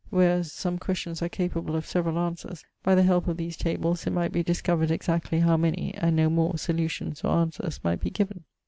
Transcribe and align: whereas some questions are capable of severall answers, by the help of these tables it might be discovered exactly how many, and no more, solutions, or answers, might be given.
whereas 0.09 0.51
some 0.51 0.79
questions 0.79 1.21
are 1.21 1.29
capable 1.29 1.75
of 1.75 1.85
severall 1.85 2.17
answers, 2.17 2.65
by 2.81 2.95
the 2.95 3.03
help 3.03 3.27
of 3.27 3.37
these 3.37 3.55
tables 3.55 4.07
it 4.07 4.11
might 4.11 4.31
be 4.31 4.41
discovered 4.41 4.89
exactly 4.89 5.41
how 5.41 5.55
many, 5.55 5.93
and 5.93 6.15
no 6.15 6.27
more, 6.27 6.57
solutions, 6.57 7.23
or 7.23 7.37
answers, 7.37 7.79
might 7.83 7.99
be 7.99 8.09
given. 8.09 8.43